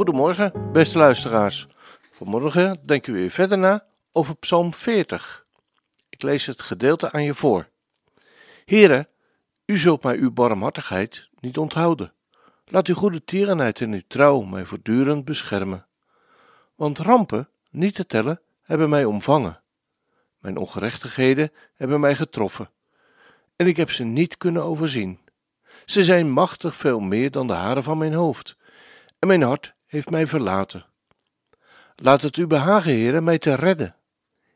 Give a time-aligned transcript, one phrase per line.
[0.00, 1.66] Goedemorgen, beste luisteraars.
[2.12, 5.46] Vanmorgen denken we weer verder na over Psalm 40.
[6.08, 7.68] Ik lees het gedeelte aan je voor.
[8.64, 9.08] Heren,
[9.66, 12.12] u zult mij uw barmhartigheid niet onthouden.
[12.64, 15.86] Laat uw goede tierenheid en uw trouw mij voortdurend beschermen.
[16.74, 19.62] Want rampen, niet te tellen, hebben mij omvangen.
[20.38, 22.70] Mijn ongerechtigheden hebben mij getroffen.
[23.56, 25.18] En ik heb ze niet kunnen overzien.
[25.84, 28.56] Ze zijn machtig veel meer dan de haren van mijn hoofd.
[29.18, 30.86] En mijn hart heeft mij verlaten.
[31.96, 33.96] Laat het u behagen, heren, mij te redden.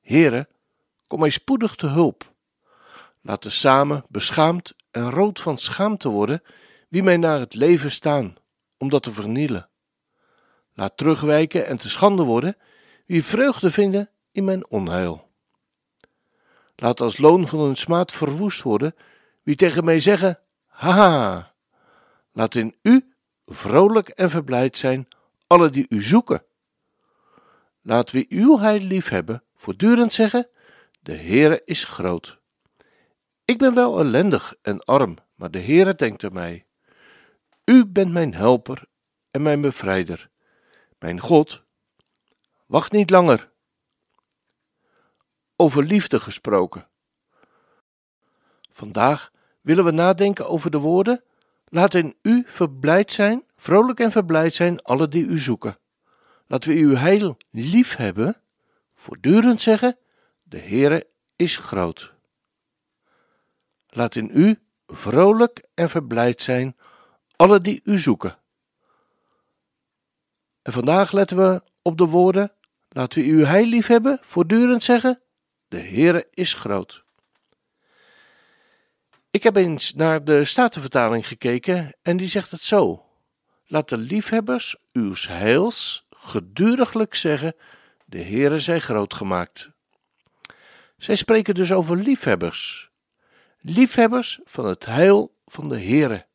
[0.00, 0.48] Heren,
[1.06, 2.32] kom mij spoedig te hulp.
[3.20, 6.42] Laten samen beschaamd en rood van schaamte worden
[6.88, 8.36] wie mij naar het leven staan,
[8.78, 9.68] om dat te vernielen.
[10.74, 12.56] Laat terugwijken en te schande worden
[13.06, 15.30] wie vreugde vinden in mijn onheil.
[16.76, 18.94] Laat als loon van hun smaad verwoest worden
[19.42, 21.54] wie tegen mij zeggen: Haha.
[22.32, 23.12] Laat in u
[23.46, 25.08] vrolijk en verblijd zijn
[25.48, 26.44] alle die u zoeken.
[27.82, 30.48] Laat wie uw heil lief hebben voortdurend zeggen:
[31.00, 32.38] De Heere is groot.
[33.44, 36.66] Ik ben wel ellendig en arm, maar de Heere denkt aan mij.
[37.64, 38.84] U bent mijn helper
[39.30, 40.30] en mijn bevrijder.
[40.98, 41.62] Mijn God,
[42.66, 43.50] wacht niet langer.
[45.56, 46.88] Over liefde gesproken.
[48.72, 51.22] Vandaag willen we nadenken over de woorden:
[51.68, 55.78] Laat in u verblijd zijn, vrolijk en verblijd zijn, alle die u zoeken.
[56.46, 58.36] Laten we uw heil lief hebben,
[58.94, 59.98] voortdurend zeggen:
[60.42, 62.12] De Heere is groot.
[63.88, 66.76] Laat in u vrolijk en verblijd zijn,
[67.36, 68.38] alle die u zoeken.
[70.62, 72.52] En vandaag letten we op de woorden:
[72.88, 75.20] Laten we uw heil lief hebben, voortdurend zeggen:
[75.68, 77.04] De Heere is groot.
[79.30, 83.07] Ik heb eens naar de Statenvertaling gekeken en die zegt het zo:
[83.70, 87.54] Laat de liefhebbers uws heils geduriglijk zeggen:
[88.04, 89.70] De Heere zij groot gemaakt.
[90.96, 92.90] Zij spreken dus over liefhebbers.
[93.60, 96.26] Liefhebbers van het heil van de Heere.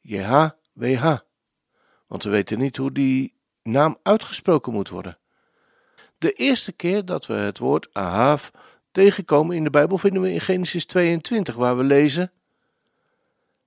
[0.00, 1.16] JHWH.
[2.06, 5.18] Want we weten niet hoe die naam uitgesproken moet worden.
[6.18, 8.48] De eerste keer dat we het woord Ahav
[8.92, 12.32] tegenkomen in de Bijbel vinden we in Genesis 22, waar we lezen: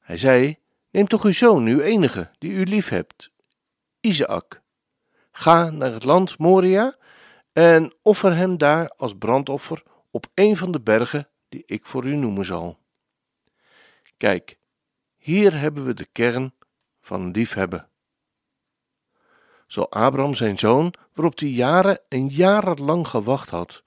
[0.00, 0.58] Hij zei:
[0.94, 3.30] Neem toch uw zoon, uw enige, die u lief hebt,
[4.00, 4.62] Isaac.
[5.32, 6.96] Ga naar het land Moria
[7.52, 12.16] en offer hem daar als brandoffer op een van de bergen die ik voor u
[12.16, 12.78] noemen zal.
[14.16, 14.58] Kijk,
[15.16, 16.54] hier hebben we de kern
[17.00, 17.88] van liefhebben.
[19.66, 23.82] Zo Abraham zijn zoon, waarop hij jaren en jarenlang gewacht had,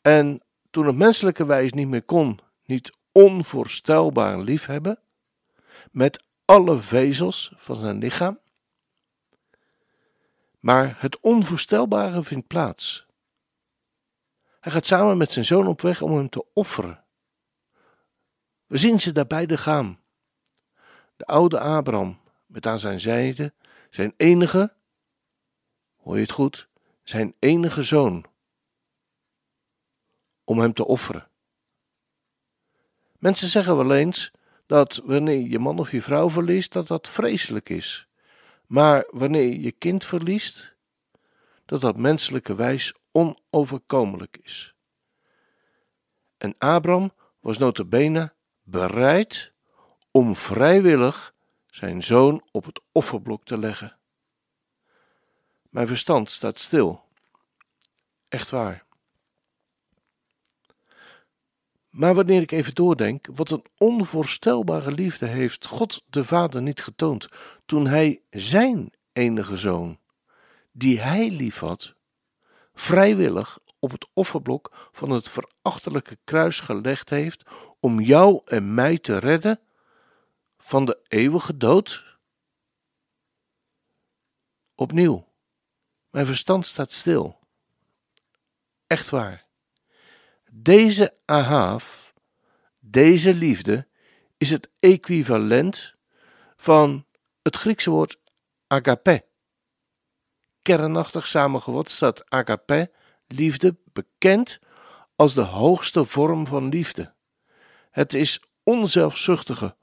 [0.00, 4.98] en toen het menselijke wijs niet meer kon, niet onvoorstelbaar liefhebben,
[5.90, 8.40] met alle vezels van zijn lichaam.
[10.60, 13.06] Maar het onvoorstelbare vindt plaats.
[14.60, 17.04] Hij gaat samen met zijn zoon op weg om hem te offeren.
[18.66, 20.00] We zien ze daar beide gaan.
[21.16, 23.52] De oude Abraham met aan zijn zijde
[23.90, 24.72] zijn enige,
[25.96, 26.68] hoor je het goed,
[27.02, 28.24] zijn enige zoon,
[30.44, 31.28] om hem te offeren.
[33.18, 34.32] Mensen zeggen wel eens
[34.72, 38.08] dat wanneer je man of je vrouw verliest, dat dat vreselijk is.
[38.66, 40.76] Maar wanneer je kind verliest,
[41.64, 44.74] dat dat menselijke wijs onoverkomelijk is.
[46.38, 49.52] En Abraham was notabene bereid
[50.10, 51.34] om vrijwillig
[51.66, 53.98] zijn zoon op het offerblok te leggen.
[55.68, 57.04] Mijn verstand staat stil.
[58.28, 58.84] Echt waar.
[61.92, 67.28] Maar wanneer ik even doordenk, wat een onvoorstelbare liefde heeft God de Vader niet getoond
[67.66, 69.98] toen Hij Zijn enige zoon,
[70.70, 71.94] die Hij liefhad,
[72.74, 77.44] vrijwillig op het offerblok van het verachtelijke kruis gelegd heeft
[77.80, 79.60] om jou en mij te redden
[80.58, 82.04] van de eeuwige dood?
[84.74, 85.28] Opnieuw,
[86.10, 87.38] mijn verstand staat stil.
[88.86, 89.41] Echt waar.
[90.54, 91.84] Deze Ahav,
[92.80, 93.88] deze liefde,
[94.36, 95.94] is het equivalent
[96.56, 97.06] van
[97.42, 98.18] het Griekse woord
[98.66, 99.24] agape.
[100.62, 102.90] Kernachtig samengevat staat agape,
[103.26, 104.58] liefde, bekend
[105.16, 107.14] als de hoogste vorm van liefde.
[107.90, 109.76] Het is onzelfzuchtige,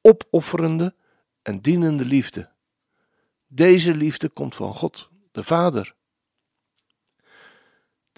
[0.00, 0.94] opofferende
[1.42, 2.52] en dienende liefde.
[3.46, 5.96] Deze liefde komt van God, de Vader.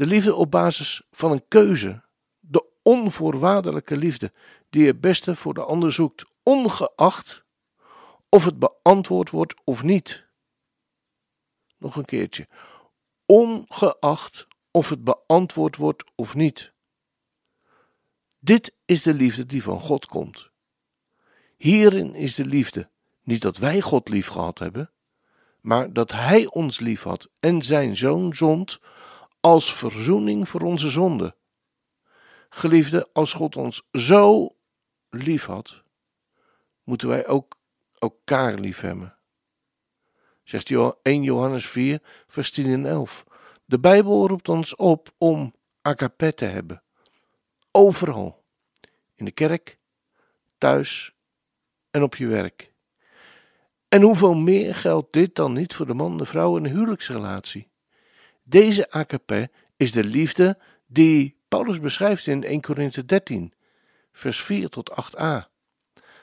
[0.00, 2.02] De liefde op basis van een keuze,
[2.38, 4.32] de onvoorwaardelijke liefde
[4.70, 7.44] die het beste voor de ander zoekt, ongeacht
[8.28, 10.26] of het beantwoord wordt of niet.
[11.78, 12.48] Nog een keertje.
[13.26, 16.72] Ongeacht of het beantwoord wordt of niet.
[18.38, 20.50] Dit is de liefde die van God komt.
[21.56, 22.90] Hierin is de liefde
[23.22, 24.90] niet dat wij God lief gehad hebben,
[25.60, 28.80] maar dat Hij ons lief had en zijn zoon zond
[29.40, 31.34] als verzoening voor onze zonde.
[32.48, 34.56] Geliefde, als God ons zo
[35.10, 35.82] lief had,
[36.84, 37.58] moeten wij ook
[37.98, 39.14] elkaar lief hebben.
[40.44, 40.70] Zegt
[41.02, 43.24] 1 Johannes 4, vers 10 en 11.
[43.64, 46.82] De Bijbel roept ons op om agape te hebben.
[47.70, 48.44] Overal.
[49.14, 49.78] In de kerk,
[50.58, 51.14] thuis
[51.90, 52.72] en op je werk.
[53.88, 57.69] En hoeveel meer geldt dit dan niet voor de man, de vrouw in een huwelijksrelatie?
[58.50, 63.52] Deze agape is de liefde die Paulus beschrijft in 1 Korinthe 13,
[64.12, 65.48] vers 4 tot 8a.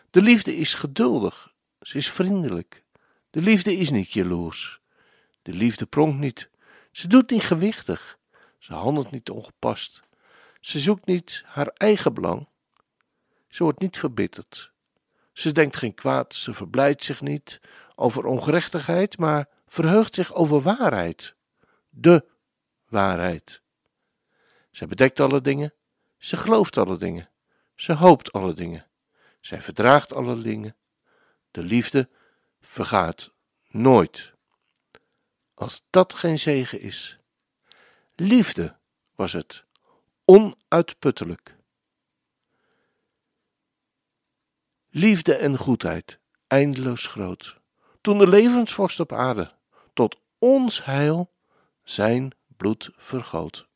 [0.09, 2.83] De liefde is geduldig, ze is vriendelijk.
[3.29, 4.81] De liefde is niet jaloers.
[5.41, 6.50] De liefde pronkt niet.
[6.91, 8.18] Ze doet niet gewichtig.
[8.59, 10.01] Ze handelt niet ongepast.
[10.59, 12.47] Ze zoekt niet haar eigen belang.
[13.47, 14.71] Ze wordt niet verbitterd.
[15.33, 17.62] Ze denkt geen kwaad, ze verblijdt zich niet
[17.95, 21.35] over ongerechtigheid, maar verheugt zich over waarheid.
[21.99, 22.25] De
[22.88, 23.61] waarheid.
[24.71, 25.73] Zij bedekt alle dingen,
[26.17, 27.29] ze gelooft alle dingen,
[27.75, 28.88] ze hoopt alle dingen,
[29.39, 30.75] zij verdraagt alle dingen.
[31.51, 32.09] De liefde
[32.61, 33.31] vergaat
[33.67, 34.33] nooit.
[35.53, 37.19] Als dat geen zegen is.
[38.15, 38.77] Liefde
[39.15, 39.65] was het,
[40.25, 41.55] onuitputtelijk.
[44.89, 47.59] Liefde en goedheid, eindeloos groot.
[48.01, 49.53] Toen de levensvorst op aarde
[49.94, 51.35] tot ons heil
[51.89, 53.68] zijn bloed vergoot.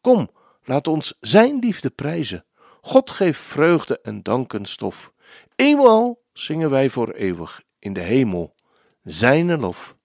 [0.00, 0.30] Kom,
[0.64, 2.44] laat ons zijn liefde prijzen.
[2.80, 5.12] God geeft vreugde en dankenstof.
[5.56, 8.54] Eenmaal zingen wij voor eeuwig in de hemel
[9.02, 9.96] zijne lof.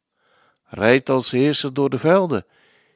[0.64, 2.46] Rijd als heerser door de velden.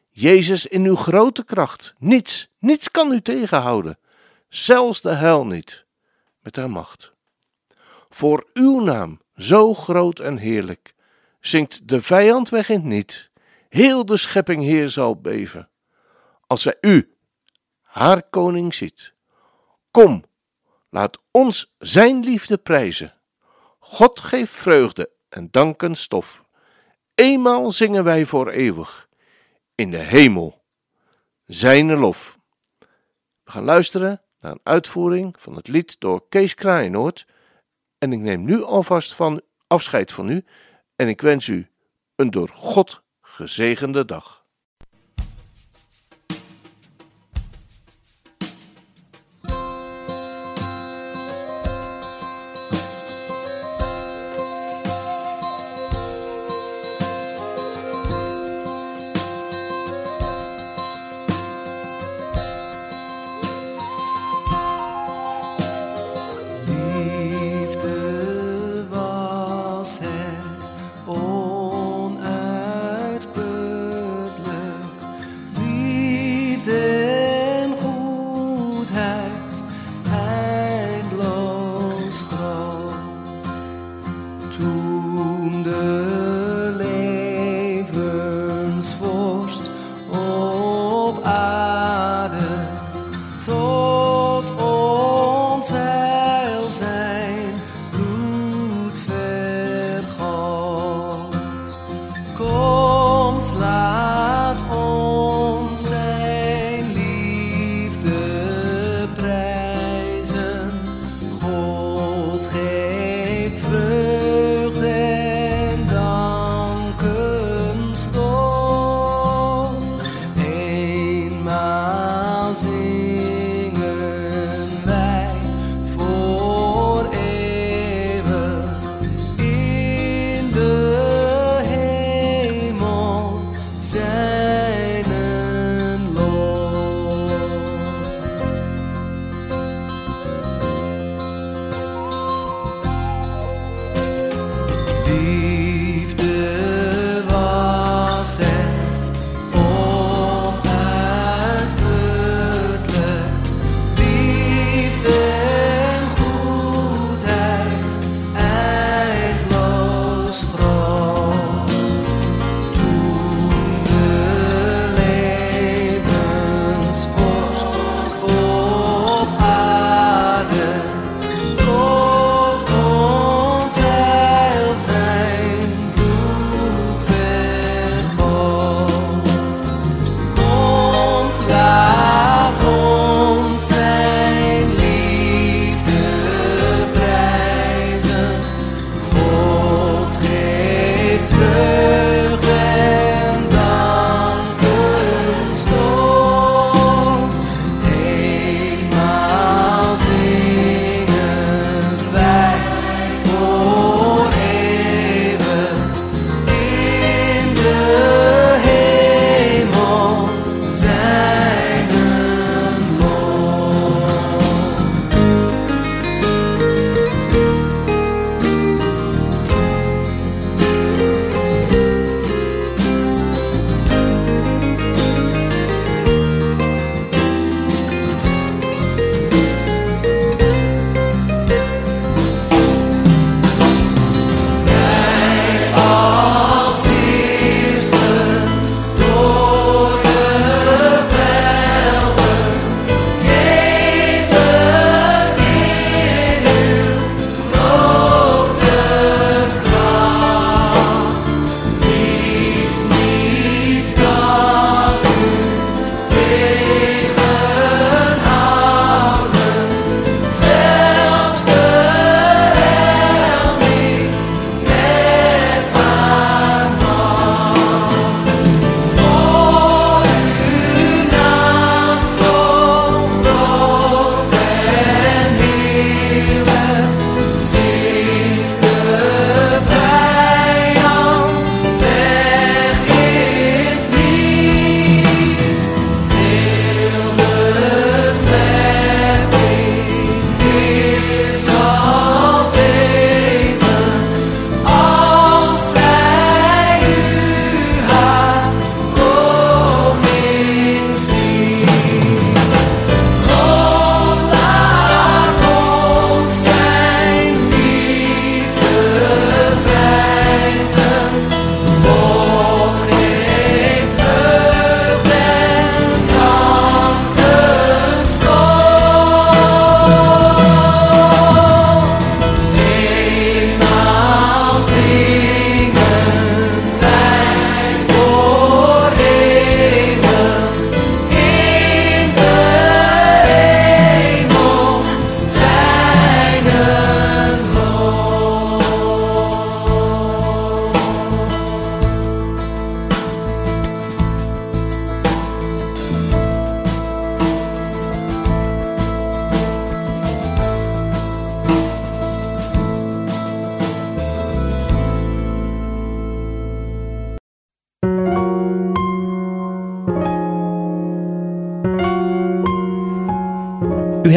[0.09, 1.93] Jezus in uw grote kracht.
[1.97, 3.99] Niets, niets kan u tegenhouden.
[4.49, 5.85] Zelfs de hel niet,
[6.39, 7.13] met haar macht.
[8.09, 10.93] Voor uw naam, zo groot en heerlijk,
[11.39, 13.28] zingt de vijand weg in niet.
[13.69, 15.69] Heel de schepping heer zal beven,
[16.47, 17.15] als zij u,
[17.81, 19.13] haar koning, ziet.
[19.91, 20.23] Kom,
[20.89, 23.13] laat ons zijn liefde prijzen.
[23.79, 26.43] God geeft vreugde en danken stof.
[27.15, 29.09] Eenmaal zingen wij voor eeuwig
[29.75, 30.63] in de hemel
[31.45, 32.37] zijne lof.
[33.43, 37.27] We gaan luisteren naar een uitvoering van het lied door Kees Kraaienoord.
[37.97, 40.45] En ik neem nu alvast van afscheid van u
[40.95, 41.67] en ik wens u
[42.15, 43.03] een door God
[43.39, 44.38] gezegende dag.